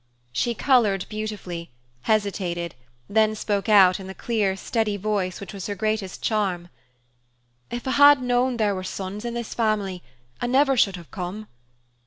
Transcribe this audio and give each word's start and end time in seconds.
She 0.33 0.55
colored 0.55 1.05
beautifully, 1.09 1.69
hesitated, 2.09 2.73
then 3.07 3.35
spoke 3.35 3.69
out 3.69 3.99
in 3.99 4.07
the 4.07 4.15
clear, 4.15 4.55
steady 4.57 4.97
voice 4.97 5.39
which 5.39 5.53
was 5.53 5.67
her 5.67 5.75
greatest 5.75 6.23
charm, 6.23 6.69
"If 7.69 7.87
I 7.87 7.91
had 7.91 8.19
known 8.19 8.57
there 8.57 8.73
were 8.73 8.83
sons 8.83 9.25
in 9.25 9.35
this 9.35 9.53
family, 9.53 10.01
I 10.41 10.47
never 10.47 10.75
should 10.75 10.95
have 10.95 11.11
come. 11.11 11.45